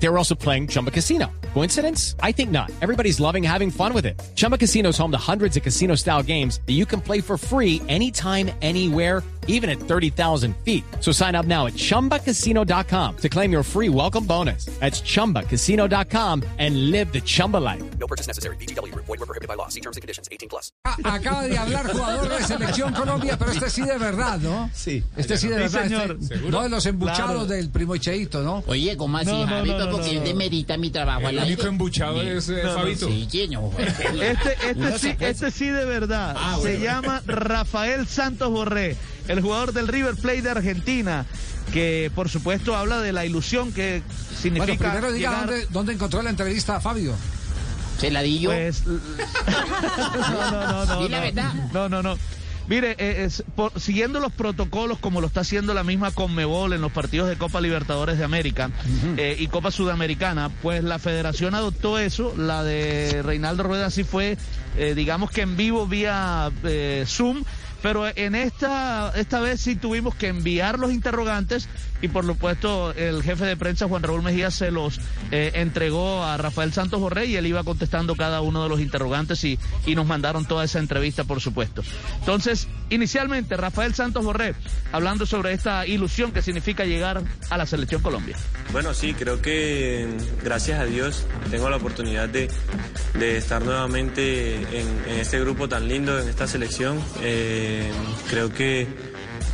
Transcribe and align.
They 0.00 0.08
were 0.08 0.16
also 0.18 0.34
playing 0.36 0.68
Chumba 0.68 0.90
Casino. 0.90 1.26
Coincidence? 1.54 2.14
I 2.22 2.30
think 2.32 2.50
not. 2.50 2.70
Everybody's 2.82 3.18
loving 3.20 3.42
having 3.42 3.70
fun 3.70 3.92
with 3.94 4.06
it. 4.06 4.20
Chumba 4.36 4.56
Casino 4.58 4.90
is 4.90 4.98
home 4.98 5.10
to 5.10 5.18
hundreds 5.18 5.56
of 5.56 5.62
casino 5.64 5.96
style 5.96 6.22
games 6.22 6.60
that 6.66 6.74
you 6.74 6.86
can 6.86 7.00
play 7.00 7.20
for 7.20 7.36
free 7.36 7.82
anytime, 7.88 8.50
anywhere, 8.62 9.24
even 9.48 9.68
at 9.70 9.78
30,000 9.80 10.54
feet. 10.64 10.84
So 11.00 11.10
sign 11.10 11.34
up 11.34 11.46
now 11.46 11.66
at 11.66 11.72
chumbacasino.com 11.72 13.16
to 13.16 13.28
claim 13.28 13.50
your 13.50 13.62
free 13.64 13.88
welcome 13.88 14.24
bonus. 14.24 14.66
That's 14.78 15.00
chumbacasino.com 15.00 16.42
and 16.58 16.90
live 16.92 17.12
the 17.12 17.20
Chumba 17.22 17.56
life. 17.56 17.82
No 17.98 18.06
purchase 18.06 18.26
necessary. 18.28 18.56
BGW. 18.56 18.94
Void 18.94 19.08
were 19.08 19.26
prohibited 19.26 19.48
by 19.48 19.54
law. 19.54 19.68
See 19.68 19.80
terms 19.80 19.96
and 19.96 20.02
conditions. 20.02 20.28
18 20.30 20.48
plus. 20.48 20.70
Ah, 20.84 20.96
Acaba 21.04 21.48
de 21.48 21.56
hablar 21.56 21.90
jugador 21.90 22.28
de 22.28 22.44
Selección 22.44 22.92
Colombia, 22.94 23.36
pero 23.38 23.50
este 23.52 23.70
sí 23.70 23.82
de 23.82 23.96
verdad, 23.98 24.38
¿no? 24.38 24.70
Sí. 24.74 25.02
Este 25.16 25.36
sí 25.38 25.48
de 25.48 25.54
Sí, 25.68 25.74
verdad. 25.76 25.82
señor. 25.88 26.18
este- 26.20 26.36
no 26.50 26.62
de 26.62 26.68
los 26.68 26.84
embuchados 26.86 27.18
Claro. 27.30 27.46
del 27.46 27.70
primo 27.70 27.96
Cheito, 27.96 28.42
¿no? 28.42 28.62
Oye, 28.66 28.96
¿cómo 28.98 29.16
así, 29.18 29.30
No, 29.30 29.40
no, 29.40 29.46
Javi? 29.46 29.70
No, 29.88 29.96
porque 29.96 30.06
no, 30.08 30.12
él 30.12 30.18
no. 30.20 30.24
demerita 30.24 30.76
mi 30.76 30.90
trabajo 30.90 31.28
El 31.28 31.38
único 31.38 31.66
embuchado 31.66 32.22
es 32.22 32.46
Fabito. 32.74 33.08
Este, 34.20 34.56
este, 34.70 34.98
sí, 34.98 35.16
este 35.18 35.50
sí 35.50 35.66
de 35.68 35.84
verdad. 35.84 36.34
Ah, 36.38 36.56
Se 36.62 36.76
bueno. 36.76 36.84
llama 36.84 37.22
Rafael 37.26 38.06
Santos 38.06 38.50
Borré, 38.50 38.96
el 39.28 39.40
jugador 39.40 39.72
del 39.72 39.88
River 39.88 40.14
Plate 40.16 40.42
de 40.42 40.50
Argentina, 40.50 41.26
que 41.72 42.10
por 42.14 42.28
supuesto 42.28 42.76
habla 42.76 43.00
de 43.00 43.12
la 43.12 43.24
ilusión 43.24 43.72
que 43.72 44.02
Bueno, 44.06 44.36
significa 44.40 44.90
primero 44.92 45.12
diga 45.12 45.30
llegar, 45.30 45.46
dónde, 45.48 45.66
dónde 45.70 45.92
encontró 45.94 46.22
la 46.22 46.30
entrevista 46.30 46.76
a 46.76 46.80
Fabio. 46.80 47.14
Se 47.98 48.10
la 48.10 48.22
di 48.22 48.38
yo. 48.38 48.50
pues, 48.50 48.84
no, 48.86 50.50
no, 50.50 50.86
no, 50.86 51.00
no, 51.00 51.08
la 51.08 51.20
verdad. 51.20 51.52
No, 51.72 51.88
no, 51.88 52.02
no. 52.02 52.16
Mire, 52.68 52.96
eh, 52.98 53.24
es 53.24 53.42
por- 53.56 53.78
siguiendo 53.80 54.20
los 54.20 54.32
protocolos 54.32 54.98
como 54.98 55.20
lo 55.20 55.26
está 55.26 55.40
haciendo 55.40 55.72
la 55.74 55.84
misma 55.84 56.10
Conmebol 56.10 56.72
en 56.74 56.80
los 56.82 56.92
partidos 56.92 57.28
de 57.28 57.36
Copa 57.36 57.60
Libertadores 57.60 58.18
de 58.18 58.24
América 58.24 58.70
eh, 59.16 59.36
y 59.38 59.46
Copa 59.46 59.70
Sudamericana, 59.70 60.50
pues 60.62 60.84
la 60.84 60.98
federación 60.98 61.54
adoptó 61.54 61.98
eso, 61.98 62.34
la 62.36 62.62
de 62.64 63.22
Reinaldo 63.22 63.62
Rueda 63.62 63.90
sí 63.90 64.04
fue, 64.04 64.36
eh, 64.76 64.94
digamos 64.94 65.30
que 65.30 65.40
en 65.42 65.56
vivo 65.56 65.86
vía 65.86 66.50
eh, 66.64 67.04
Zoom, 67.06 67.42
pero 67.82 68.06
en 68.14 68.34
esta, 68.34 69.12
esta 69.16 69.40
vez 69.40 69.60
sí 69.60 69.76
tuvimos 69.76 70.14
que 70.14 70.28
enviar 70.28 70.78
los 70.78 70.92
interrogantes 70.92 71.68
y 72.00 72.08
por 72.08 72.24
supuesto 72.24 72.92
el 72.92 73.22
jefe 73.22 73.44
de 73.44 73.56
prensa 73.56 73.88
Juan 73.88 74.02
Raúl 74.02 74.22
Mejía 74.22 74.50
se 74.50 74.70
los 74.70 75.00
eh, 75.30 75.52
entregó 75.54 76.22
a 76.24 76.36
Rafael 76.36 76.72
Santos 76.72 77.00
Borré 77.00 77.26
y 77.26 77.36
él 77.36 77.46
iba 77.46 77.64
contestando 77.64 78.14
cada 78.16 78.40
uno 78.40 78.62
de 78.62 78.68
los 78.68 78.80
interrogantes 78.80 79.42
y, 79.44 79.58
y 79.86 79.94
nos 79.94 80.06
mandaron 80.06 80.44
toda 80.44 80.64
esa 80.64 80.78
entrevista 80.78 81.24
por 81.24 81.40
supuesto. 81.40 81.82
Entonces, 82.20 82.68
inicialmente 82.90 83.56
Rafael 83.56 83.94
Santos 83.94 84.24
Borré 84.24 84.54
hablando 84.92 85.26
sobre 85.26 85.52
esta 85.52 85.86
ilusión 85.86 86.32
que 86.32 86.42
significa 86.42 86.84
llegar 86.84 87.22
a 87.50 87.56
la 87.58 87.66
selección 87.66 88.02
Colombia. 88.02 88.36
Bueno, 88.72 88.94
sí, 88.94 89.14
creo 89.14 89.40
que 89.42 90.06
gracias 90.44 90.80
a 90.80 90.84
Dios 90.84 91.26
tengo 91.50 91.68
la 91.70 91.76
oportunidad 91.76 92.28
de, 92.28 92.48
de 93.14 93.36
estar 93.36 93.64
nuevamente 93.64 94.54
en, 94.54 94.86
en 95.08 95.20
este 95.20 95.40
grupo 95.40 95.68
tan 95.68 95.88
lindo, 95.88 96.18
en 96.20 96.28
esta 96.28 96.46
selección. 96.46 97.00
Eh, 97.22 97.67
creo 98.28 98.52
que 98.52 98.86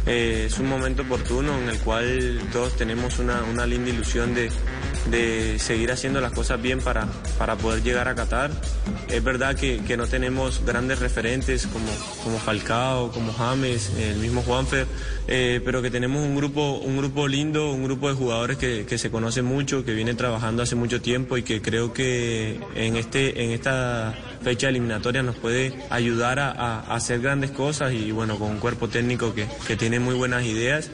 eh, 0.06 0.44
es 0.46 0.58
un 0.58 0.68
momento 0.68 1.02
oportuno 1.02 1.58
en 1.58 1.68
el 1.68 1.78
cual 1.78 2.40
todos 2.52 2.76
tenemos 2.76 3.18
una, 3.18 3.42
una 3.44 3.66
linda 3.66 3.90
ilusión 3.90 4.34
de, 4.34 4.50
de 5.10 5.58
seguir 5.58 5.92
haciendo 5.92 6.20
las 6.20 6.32
cosas 6.32 6.60
bien 6.60 6.80
para, 6.80 7.06
para 7.38 7.56
poder 7.56 7.82
llegar 7.82 8.08
a 8.08 8.14
Qatar. 8.14 8.50
Es 9.08 9.22
verdad 9.22 9.54
que, 9.54 9.78
que 9.86 9.96
no 9.96 10.06
tenemos 10.06 10.64
grandes 10.64 10.98
referentes 10.98 11.66
como, 11.66 11.86
como 12.22 12.38
Falcao, 12.38 13.12
como 13.12 13.32
James, 13.32 13.90
el 13.98 14.16
mismo 14.16 14.42
Juanfer, 14.42 14.86
eh, 15.28 15.60
pero 15.64 15.82
que 15.82 15.90
tenemos 15.90 16.22
un 16.22 16.34
grupo, 16.36 16.78
un 16.78 16.96
grupo 16.96 17.28
lindo, 17.28 17.70
un 17.72 17.84
grupo 17.84 18.08
de 18.08 18.14
jugadores 18.14 18.56
que, 18.56 18.86
que 18.86 18.98
se 18.98 19.10
conoce 19.10 19.42
mucho, 19.42 19.84
que 19.84 19.92
vienen 19.92 20.16
trabajando 20.16 20.62
hace 20.62 20.74
mucho 20.74 21.00
tiempo 21.02 21.36
y 21.36 21.42
que 21.42 21.60
creo 21.62 21.92
que 21.92 22.58
en, 22.74 22.96
este, 22.96 23.44
en 23.44 23.50
esta 23.50 24.14
fecha 24.42 24.68
eliminatoria 24.68 25.22
nos 25.22 25.36
puede 25.36 25.74
ayudar 25.90 26.38
a- 26.38 26.50
a 26.50 26.94
hacer 26.94 27.20
grandes 27.20 27.50
cosas 27.50 27.92
y 27.92 28.10
bueno, 28.10 28.38
con 28.38 28.50
un 28.50 28.58
cuerpo 28.58 28.88
técnico 28.88 29.34
que, 29.34 29.46
que 29.66 29.76
tiene 29.76 30.00
muy 30.00 30.14
buenas 30.14 30.44
ideas. 30.44 30.90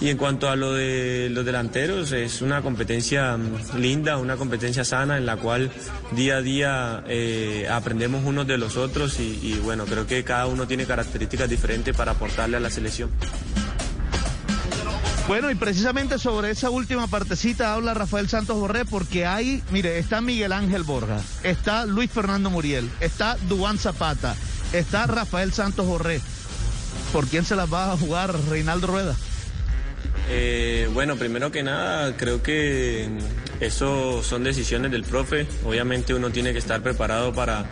Y 0.00 0.10
en 0.10 0.16
cuanto 0.16 0.48
a 0.48 0.54
lo 0.54 0.74
de 0.74 1.28
los 1.30 1.44
delanteros, 1.44 2.12
es 2.12 2.40
una 2.40 2.62
competencia 2.62 3.36
mm, 3.36 3.78
linda, 3.78 4.16
una 4.16 4.36
competencia 4.36 4.84
sana 4.84 5.16
en 5.16 5.26
la 5.26 5.36
cual 5.36 5.72
día 6.12 6.36
a 6.36 6.40
día 6.40 7.04
eh, 7.08 7.66
aprendemos 7.68 8.24
unos 8.24 8.46
de 8.46 8.58
los 8.58 8.76
otros 8.76 9.18
y, 9.18 9.58
bueno, 9.64 9.86
creo 9.86 10.06
que 10.06 10.22
cada 10.22 10.46
uno 10.46 10.68
tiene 10.68 10.86
características 10.86 11.48
diferentes 11.48 11.96
para 11.96 12.12
aportarle 12.12 12.56
a 12.56 12.60
la 12.60 12.70
selección. 12.70 13.10
Bueno, 15.26 15.50
y 15.50 15.56
precisamente 15.56 16.18
sobre 16.18 16.50
esa 16.50 16.70
última 16.70 17.06
partecita 17.06 17.74
habla 17.74 17.92
Rafael 17.92 18.28
Santos 18.28 18.56
Borré, 18.56 18.84
porque 18.86 19.26
ahí, 19.26 19.62
mire, 19.70 19.98
está 19.98 20.22
Miguel 20.22 20.52
Ángel 20.52 20.84
Borja, 20.84 21.20
está 21.42 21.84
Luis 21.84 22.10
Fernando 22.10 22.48
Muriel, 22.48 22.88
está 23.00 23.36
Duan 23.48 23.78
Zapata, 23.78 24.36
está 24.72 25.06
Rafael 25.06 25.52
Santos 25.52 25.86
Borré. 25.86 26.22
¿Por 27.12 27.26
quién 27.26 27.44
se 27.44 27.56
las 27.56 27.70
va 27.70 27.92
a 27.92 27.98
jugar 27.98 28.34
Reinaldo 28.48 28.86
Rueda? 28.86 29.16
Eh, 30.30 30.88
bueno, 30.92 31.16
primero 31.16 31.50
que 31.50 31.62
nada, 31.62 32.14
creo 32.16 32.42
que 32.42 33.08
eso 33.60 34.22
son 34.22 34.44
decisiones 34.44 34.90
del 34.90 35.04
profe. 35.04 35.46
Obviamente 35.64 36.12
uno 36.12 36.30
tiene 36.30 36.52
que 36.52 36.58
estar 36.58 36.82
preparado 36.82 37.32
para, 37.32 37.64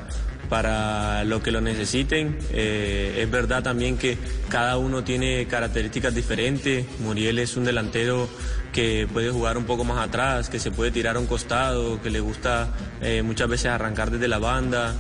para 0.49 1.25
lo 1.25 1.43
que 1.43 1.51
lo 1.51 1.61
necesiten. 1.61 2.39
Eh, 2.53 3.19
es 3.21 3.31
verdad 3.31 3.63
también 3.63 3.99
que 3.99 4.17
cada 4.49 4.79
uno 4.79 5.05
tiene 5.05 5.47
características 5.47 6.15
diferentes. 6.15 6.87
Muriel 7.01 7.39
es 7.39 7.57
un 7.59 7.65
delantero 7.65 8.29
que 8.73 9.07
puede 9.13 9.31
jugar 9.31 9.59
un 9.59 9.65
poco 9.65 9.85
más 9.85 10.07
atrás, 10.07 10.49
que 10.49 10.59
se 10.59 10.71
puede 10.71 10.91
tirar 10.91 11.17
a 11.17 11.19
un 11.19 11.27
costado, 11.27 12.01
que 12.01 12.11
le 12.11 12.21
gusta 12.21 12.75
eh, 13.03 13.23
muchas 13.23 13.49
veces 13.49 13.67
arrancar 13.67 14.11
desde 14.11 14.29
la 14.29 14.39
banda. 14.39 14.95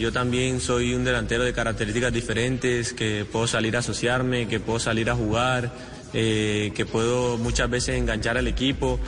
Yo 0.00 0.10
también 0.10 0.60
soy 0.60 0.92
un 0.94 1.04
delantero 1.04 1.44
de 1.44 1.52
características 1.52 2.12
diferentes, 2.12 2.92
que 2.92 3.24
puedo 3.30 3.46
salir 3.46 3.76
a 3.76 3.78
asociarme, 3.78 4.48
que 4.48 4.58
puedo 4.58 4.80
salir 4.80 5.08
a 5.08 5.14
jugar, 5.14 5.70
eh, 6.14 6.72
que 6.74 6.86
puedo 6.86 7.38
muchas 7.38 7.68
veces 7.70 7.96
enganchar 7.96 8.36
al 8.38 8.46
equipo. 8.48 8.98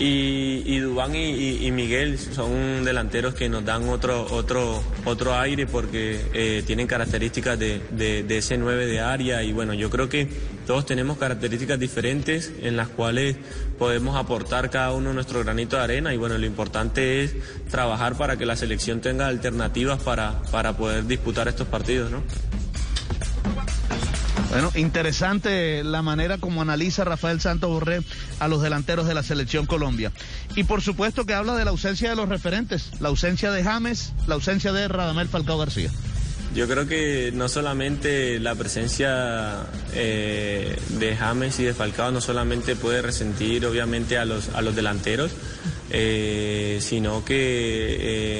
Y, 0.00 0.62
y 0.64 0.78
Dubán 0.78 1.16
y, 1.16 1.68
Miguel 1.72 2.20
son 2.20 2.84
delanteros 2.84 3.34
que 3.34 3.48
nos 3.48 3.64
dan 3.64 3.88
otro, 3.88 4.28
otro, 4.30 4.80
otro 5.04 5.34
aire 5.34 5.66
porque 5.66 6.20
eh, 6.34 6.62
tienen 6.64 6.86
características 6.86 7.58
de, 7.58 7.80
de- 7.90 8.22
de 8.22 8.38
ese 8.38 8.56
9 8.58 8.86
de 8.86 9.00
área 9.00 9.42
y 9.42 9.52
bueno, 9.52 9.74
yo 9.74 9.90
creo 9.90 10.08
que 10.08 10.28
todos 10.68 10.86
tenemos 10.86 11.18
características 11.18 11.80
diferentes 11.80 12.52
en 12.62 12.76
las 12.76 12.86
cuales 12.86 13.34
podemos 13.76 14.14
aportar 14.16 14.70
cada 14.70 14.92
uno 14.92 15.12
nuestro 15.12 15.42
granito 15.42 15.74
de 15.76 15.82
arena 15.82 16.14
y 16.14 16.16
bueno, 16.16 16.38
lo 16.38 16.46
importante 16.46 17.24
es 17.24 17.34
trabajar 17.68 18.16
para 18.16 18.36
que 18.36 18.46
la 18.46 18.54
selección 18.54 19.00
tenga 19.00 19.26
alternativas 19.26 20.00
para, 20.00 20.42
para 20.52 20.76
poder 20.76 21.08
disputar 21.08 21.48
estos 21.48 21.66
partidos, 21.66 22.12
¿no? 22.12 22.22
Bueno, 24.50 24.72
interesante 24.76 25.84
la 25.84 26.00
manera 26.00 26.38
como 26.38 26.62
analiza 26.62 27.04
Rafael 27.04 27.40
Santos 27.40 27.70
Borré 27.70 28.00
a 28.40 28.48
los 28.48 28.62
delanteros 28.62 29.06
de 29.06 29.14
la 29.14 29.22
selección 29.22 29.66
Colombia. 29.66 30.10
Y 30.56 30.64
por 30.64 30.80
supuesto 30.80 31.26
que 31.26 31.34
habla 31.34 31.54
de 31.54 31.64
la 31.64 31.70
ausencia 31.70 32.10
de 32.10 32.16
los 32.16 32.28
referentes, 32.28 32.90
la 33.00 33.08
ausencia 33.08 33.52
de 33.52 33.62
James, 33.62 34.12
la 34.26 34.36
ausencia 34.36 34.72
de 34.72 34.88
Radamel 34.88 35.28
Falcao 35.28 35.58
García. 35.58 35.90
Yo 36.54 36.66
creo 36.66 36.86
que 36.86 37.30
no 37.34 37.48
solamente 37.48 38.40
la 38.40 38.54
presencia 38.54 39.66
eh, 39.94 40.78
de 40.98 41.14
James 41.14 41.60
y 41.60 41.64
de 41.64 41.74
Falcao 41.74 42.10
no 42.10 42.22
solamente 42.22 42.74
puede 42.74 43.02
resentir 43.02 43.66
obviamente 43.66 44.16
a 44.16 44.24
los, 44.24 44.48
a 44.54 44.62
los 44.62 44.74
delanteros, 44.74 45.30
eh, 45.90 46.78
sino 46.80 47.24
que 47.24 47.36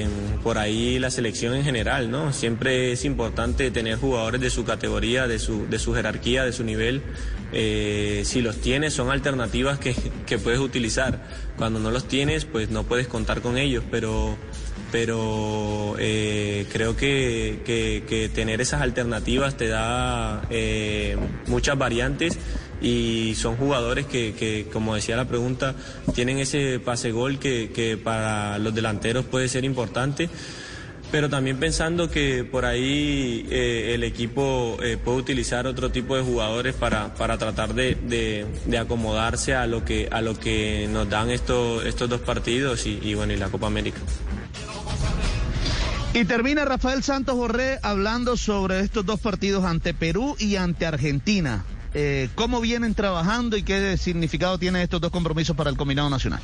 eh, 0.03 0.07
por 0.43 0.59
ahí 0.59 0.99
la 0.99 1.11
selección 1.11 1.55
en 1.55 1.65
general, 1.65 2.11
¿no? 2.11 2.33
Siempre 2.33 2.93
es 2.93 3.05
importante 3.05 3.71
tener 3.71 3.97
jugadores 3.97 4.41
de 4.41 4.51
su 4.51 4.65
categoría, 4.65 5.27
de 5.27 5.39
su, 5.39 5.67
de 5.69 5.79
su 5.79 5.95
jerarquía, 5.95 6.45
de 6.45 6.53
su 6.53 6.65
nivel. 6.65 7.03
Eh, 7.53 8.23
si 8.27 8.43
los 8.43 8.57
tienes 8.61 8.93
son 8.93 9.11
alternativas 9.11 9.79
que, 9.79 9.95
que 10.27 10.39
puedes 10.39 10.61
utilizar. 10.61 11.25
Cuando 11.57 11.81
no 11.81 11.91
los 11.91 12.07
tienes, 12.07 12.45
pues 12.45 12.71
no 12.71 12.85
puedes 12.85 13.09
contar 13.09 13.41
con 13.41 13.57
ellos, 13.57 13.83
pero 13.91 14.37
pero 14.91 15.95
creo 15.99 16.97
que, 16.97 17.61
que- 17.65 18.31
tener 18.35 18.61
esas 18.63 18.81
alternativas 18.81 19.55
te 19.57 19.69
da 19.69 20.43
muchas 21.47 21.77
variantes 21.77 22.39
y 22.81 23.35
son 23.35 23.57
jugadores 23.57 24.07
que, 24.07 24.67
como 24.73 24.95
decía 24.95 25.17
la 25.17 25.27
pregunta, 25.27 25.75
tienen 26.15 26.39
ese 26.39 26.81
pase 26.81 27.11
gol 27.13 27.39
que, 27.39 27.99
para 28.03 28.59
los 28.59 28.75
delanteros 28.75 29.25
puede 29.25 29.49
ser 29.49 29.65
importante. 29.65 30.29
Pero 31.11 31.31
también 31.31 31.57
pensando 31.57 32.11
que 32.11 32.45
por 32.45 32.67
ahí 32.67 33.47
eh, 33.51 33.93
el 33.95 34.05
equipo 34.05 34.77
eh, 34.83 34.99
puede 35.03 35.17
utilizar 35.17 35.67
otro 35.67 35.91
tipo 35.91 36.15
de 36.15 36.23
jugadores 36.23 36.75
para, 36.75 37.15
para 37.15 37.39
tratar 37.39 37.73
de, 37.73 38.47
acomodarse 38.79 39.55
a 39.55 39.67
lo 39.67 39.87
que 39.87 40.09
a 40.11 40.21
lo 40.21 40.39
que 40.39 40.87
nos 40.93 41.09
dan 41.09 41.31
estos 41.31 41.87
estos 41.87 42.11
dos 42.11 42.21
partidos 42.21 42.85
y, 42.85 43.01
y 43.03 43.15
bueno 43.15 43.33
y 43.33 43.39
la 43.39 43.49
Copa 43.49 43.69
América. 43.69 44.01
Y 46.13 46.27
termina 46.27 46.67
Rafael 46.67 47.03
Santos 47.03 47.37
Borré 47.37 47.79
hablando 47.83 48.37
sobre 48.37 48.81
estos 48.81 49.07
dos 49.07 49.19
partidos 49.19 49.65
ante 49.65 49.95
Perú 49.95 50.37
y 50.39 50.57
ante 50.57 50.85
Argentina. 50.85 51.65
Eh, 51.95 52.29
¿Cómo 52.35 52.61
vienen 52.61 52.95
trabajando 52.95 53.57
y 53.57 53.63
qué 53.63 53.97
significado 53.97 54.59
tienen 54.59 54.83
estos 54.83 55.01
dos 55.01 55.11
compromisos 55.11 55.57
para 55.57 55.71
el 55.71 55.77
combinado 55.77 56.11
nacional? 56.11 56.41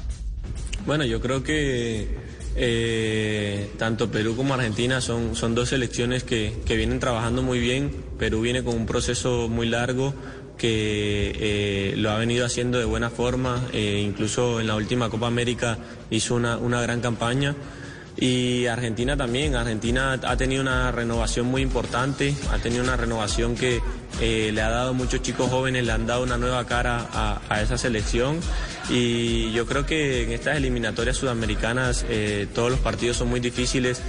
Bueno, 0.87 1.05
yo 1.05 1.21
creo 1.21 1.43
que 1.43 2.09
eh, 2.57 3.71
tanto 3.79 4.11
Perú 4.11 4.37
como 4.37 4.55
Argentina 4.55 5.01
son, 5.01 5.35
son 5.35 5.55
dos 5.55 5.71
selecciones 5.71 6.25
que, 6.25 6.61
que 6.65 6.77
vienen 6.77 7.01
trabajando 7.01 7.43
muy 7.43 7.59
bien. 7.59 7.91
Perú 8.19 8.41
viene 8.41 8.63
con 8.63 8.77
un 8.77 8.87
proceso 8.87 9.49
muy 9.49 9.67
largo 9.67 10.15
que 10.57 11.33
eh, 11.35 11.95
lo 11.97 12.11
ha 12.11 12.19
venido 12.19 12.47
haciendo 12.47 12.79
de 12.79 12.85
buena 12.85 13.11
forma, 13.11 13.61
incluso 13.73 14.61
en 14.61 14.69
la 14.69 14.77
última 14.77 15.11
Copa 15.11 15.27
América 15.27 15.79
hizo 16.11 16.37
una, 16.37 16.59
una 16.59 16.81
gran 16.81 17.01
campaña. 17.01 17.57
Y 18.17 18.67
Argentina 18.67 19.17
también, 19.17 19.57
Argentina 19.57 20.13
ha 20.13 20.37
tenido 20.37 20.63
una 20.63 20.93
renovación 20.93 21.47
muy 21.47 21.63
importante, 21.63 22.35
ha 22.53 22.59
tenido 22.59 22.85
una 22.85 22.97
renovación 22.97 23.57
que 23.57 23.81
eh, 24.21 24.51
le 24.53 24.63
ha 24.63 24.71
dado 24.71 24.95
muchos 24.95 25.21
chicos 25.23 25.51
jóvenes, 25.51 25.85
le 25.85 25.93
han 25.93 26.07
dado 26.07 26.23
una 26.23 26.39
nueva 26.39 26.65
cara 26.65 27.09
a, 27.13 27.41
a 27.49 27.61
esa 27.61 27.77
selección. 27.77 28.41
Y 28.89 29.51
yo 29.53 29.67
creo 29.67 29.85
que 29.85 30.23
en 30.23 30.33
estas 30.33 30.57
eliminatorias 30.57 31.17
sudamericanas 31.17 32.05
eh, 32.09 32.47
todos 32.55 32.71
los 32.71 32.81
partidos 32.81 33.17
son 33.17 33.29
muy 33.29 33.41
difíciles, 33.41 34.01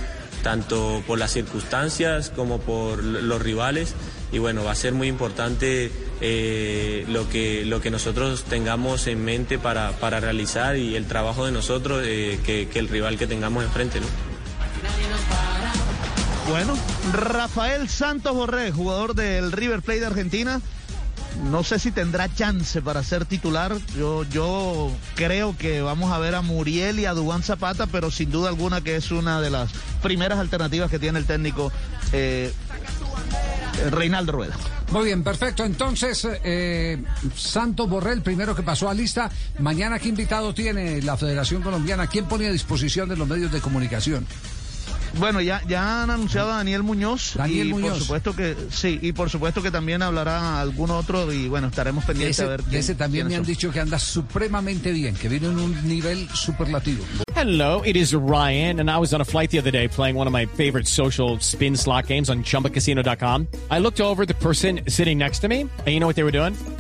tanto 0.46 1.02
por 1.08 1.18
las 1.18 1.32
circunstancias 1.32 2.30
como 2.30 2.60
por 2.60 3.04
los 3.04 3.42
rivales 3.42 3.96
y 4.32 4.38
bueno, 4.38 4.64
va 4.64 4.74
a 4.74 4.76
ser 4.76 4.94
muy 4.94 5.08
importante 5.08 5.92
eh, 6.22 7.04
lo, 7.10 7.28
que, 7.28 7.66
lo 7.66 7.82
que 7.82 7.90
nosotros 7.90 8.44
tengamos 8.44 9.08
en 9.08 9.26
mente 9.26 9.58
para, 9.58 9.94
para 9.94 10.20
realizar 10.20 10.78
y 10.78 10.96
el 10.96 11.08
trabajo 11.08 11.48
de 11.48 11.52
nosotros 11.52 12.04
eh, 12.06 12.40
que, 12.46 12.70
el 12.78 12.90
rival 12.90 13.18
que 13.18 13.26
tengamos 13.26 13.64
enfrente. 13.64 14.00
¿no? 14.00 14.06
Bueno, 16.48 16.78
Rafael 17.12 17.90
Santos 17.90 18.36
Borré, 18.36 18.72
jugador 18.72 19.16
del 19.16 19.52
River 19.52 19.82
Plate 19.82 20.02
de 20.02 20.06
Argentina. 20.06 20.62
No 21.44 21.64
sé 21.64 21.80
si 21.80 21.92
tendrá 21.92 22.34
chance 22.34 22.82
para 22.82 23.04
ser 23.04 23.26
titular. 23.26 23.76
Yo, 23.98 24.24
yo 24.26 24.92
creo 25.16 25.56
que 25.58 25.82
vamos 25.82 26.12
a 26.12 26.20
ver 26.20 26.36
a 26.36 26.42
Muriel 26.42 27.00
y 27.00 27.06
a 27.06 27.14
Dubán 27.14 27.44
Zapata, 27.44 27.88
pero 27.88 28.12
sin 28.12 28.32
duda 28.32 28.50
alguna 28.50 28.82
que 28.82 28.96
es 28.96 29.12
una 29.12 29.42
de 29.42 29.50
las 29.50 29.72
primeras 30.02 30.40
alternativas 30.40 30.90
que 30.90 31.00
tiene 31.00 31.20
el 31.20 31.26
técnico 31.26 31.72
eh, 32.12 32.52
Reinaldo 33.92 34.32
Rueda. 34.32 34.56
Muy 34.92 35.06
bien, 35.06 35.24
perfecto. 35.24 35.64
Entonces, 35.64 36.28
eh, 36.44 37.04
Santos 37.36 37.90
Borrell, 37.90 38.22
primero 38.22 38.56
que 38.56 38.64
pasó 38.64 38.90
a 38.90 38.94
lista. 38.94 39.30
Mañana, 39.60 40.00
¿qué 40.00 40.10
invitado 40.10 40.54
tiene 40.54 41.02
la 41.02 41.18
Federación 41.18 41.62
Colombiana? 41.62 42.08
¿Quién 42.08 42.26
pone 42.26 42.48
a 42.48 42.52
disposición 42.52 43.10
de 43.10 43.18
los 43.18 43.28
medios 43.28 43.52
de 43.52 43.62
comunicación? 43.62 44.26
Bueno, 45.18 45.40
ya, 45.42 45.62
ya 45.68 46.04
han 46.04 46.10
anunciado 46.10 46.52
a 46.52 46.58
Daniel 46.58 46.84
Muñoz. 46.84 47.34
Daniel 47.36 47.68
y 47.68 47.74
Muñoz. 47.74 47.92
por 47.92 48.00
supuesto 48.02 48.36
que 48.36 48.56
sí, 48.72 49.00
y 49.02 49.12
por 49.14 49.30
supuesto 49.30 49.62
que 49.62 49.72
también 49.72 50.02
hablará 50.02 50.60
algún 50.60 50.92
otro 50.92 51.32
y 51.32 51.48
bueno, 51.48 51.68
estaremos 51.68 52.04
pendientes 52.04 52.38
Ese, 52.40 52.46
a 52.46 52.50
ver. 52.50 52.62
quién- 52.64 52.80
ese 52.80 52.96
también 52.96 53.28
me 53.28 53.36
han 53.36 53.44
dicho 53.44 53.72
que 53.72 53.80
anda 53.80 53.98
supremamente 53.98 54.92
bien, 54.92 55.16
que 55.16 55.30
viene 55.30 55.48
en 55.48 55.60
un 55.60 55.88
nivel 55.88 56.28
superlativo. 56.34 57.04
Hello, 57.36 57.82
it 57.86 57.96
is 57.96 58.14
Ryan, 58.14 58.80
and 58.80 58.90
I 58.90 58.98
was 58.98 59.14
on 59.14 59.22
a 59.22 59.26
flight 59.26 59.52
the 59.52 59.60
other 59.60 59.72
day 59.72 59.88
playing 59.88 60.16
one 60.18 60.28
of 60.28 60.34
my 60.34 60.46
favorite 60.46 60.88
social 60.88 61.38
spin 61.42 61.76
slot 61.78 62.08
games 62.08 62.30
on 62.30 62.44
chumbacasino.com. 62.44 63.48
I 63.70 63.80
looked 63.80 64.00
over 64.02 64.24
at 64.24 64.28
the 64.28 64.36
person 64.36 64.82
sitting 64.88 65.18
next 65.18 65.40
to 65.40 65.48
me, 65.48 65.62
and 65.62 65.88
you 65.88 66.00
know 66.00 66.08
what 66.08 66.16
they 66.16 66.24
were 66.24 66.32
doing? 66.32 66.56